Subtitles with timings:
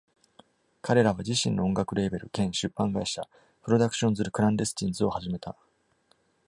[0.81, 3.21] 彼らは自身の音楽レーベル兼出版会社
[3.61, 5.55] Productions Clandestines を始めた。